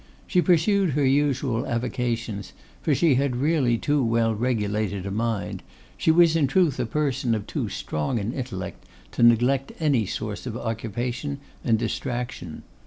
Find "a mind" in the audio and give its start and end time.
5.05-5.61